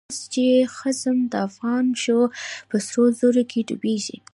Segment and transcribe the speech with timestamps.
[0.09, 0.47] اوس چی
[0.77, 2.19] خصم د افغان شو،
[2.69, 4.17] په سرو زرو کی ډوبيږی